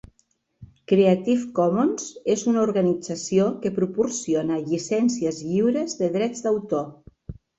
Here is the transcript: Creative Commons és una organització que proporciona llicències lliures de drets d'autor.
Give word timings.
Creative 0.91 1.49
Commons 1.59 2.07
és 2.35 2.45
una 2.53 2.63
organització 2.69 3.45
que 3.65 3.71
proporciona 3.75 4.57
llicències 4.71 5.43
lliures 5.51 5.97
de 6.03 6.09
drets 6.19 6.45
d'autor. 6.47 6.89